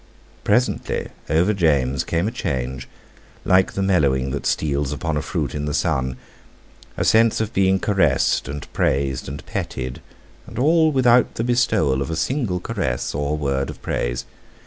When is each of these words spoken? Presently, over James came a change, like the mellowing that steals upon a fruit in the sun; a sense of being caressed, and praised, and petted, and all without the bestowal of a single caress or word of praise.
Presently, 0.43 1.09
over 1.29 1.53
James 1.53 2.03
came 2.03 2.27
a 2.27 2.31
change, 2.31 2.87
like 3.45 3.73
the 3.73 3.83
mellowing 3.83 4.31
that 4.31 4.47
steals 4.47 4.91
upon 4.91 5.15
a 5.15 5.21
fruit 5.21 5.53
in 5.53 5.65
the 5.65 5.75
sun; 5.75 6.17
a 6.97 7.05
sense 7.05 7.39
of 7.39 7.53
being 7.53 7.77
caressed, 7.77 8.47
and 8.47 8.65
praised, 8.73 9.29
and 9.29 9.45
petted, 9.45 10.01
and 10.47 10.57
all 10.57 10.91
without 10.91 11.35
the 11.35 11.43
bestowal 11.43 12.01
of 12.01 12.09
a 12.09 12.15
single 12.15 12.59
caress 12.59 13.13
or 13.13 13.37
word 13.37 13.69
of 13.69 13.79
praise. 13.83 14.25